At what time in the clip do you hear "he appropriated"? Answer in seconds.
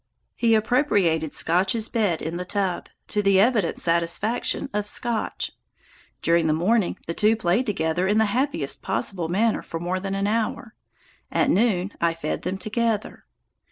0.35-1.35